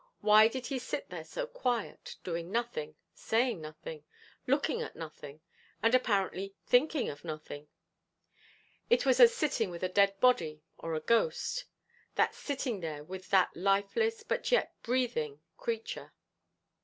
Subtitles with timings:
[0.21, 4.03] why did he sit there so quiet, doing nothing saying nothing
[4.47, 5.41] looking at nothing
[5.83, 7.67] and apparently thinking of nothing?
[8.89, 11.65] it was as sitting with a dead body or a ghost
[12.15, 16.11] that sitting there with that lifeless but yet breathing creature.